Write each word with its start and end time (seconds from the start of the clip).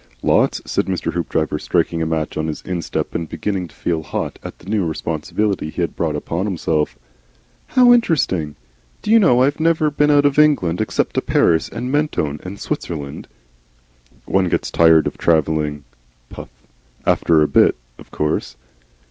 "Lots," 0.23 0.63
said 0.65 0.87
Mr. 0.87 1.13
Hoopdriver, 1.13 1.59
striking 1.59 2.01
a 2.01 2.07
match 2.07 2.35
on 2.35 2.47
his 2.47 2.63
instep 2.63 3.13
and 3.13 3.29
beginning 3.29 3.67
to 3.67 3.75
feel 3.75 4.01
hot 4.01 4.39
at 4.41 4.57
the 4.57 4.67
new 4.67 4.83
responsibility 4.83 5.69
he 5.69 5.81
had 5.81 5.95
brought 5.95 6.15
upon 6.15 6.47
himself. 6.47 6.97
"How 7.67 7.93
interesting! 7.93 8.55
Do 9.03 9.11
you 9.11 9.19
know, 9.19 9.43
I've 9.43 9.59
never 9.59 9.91
been 9.91 10.09
out 10.09 10.25
of 10.25 10.39
England 10.39 10.81
except 10.81 11.13
to 11.17 11.21
Paris 11.21 11.69
and 11.69 11.91
Mentone 11.91 12.39
and 12.41 12.59
Switzerland." 12.59 13.27
"One 14.25 14.49
gets 14.49 14.71
tired 14.71 15.05
of 15.05 15.19
travelling 15.19 15.83
(puff) 16.29 16.49
after 17.05 17.43
a 17.43 17.47
bit, 17.47 17.75
of 17.99 18.09
course." 18.09 18.55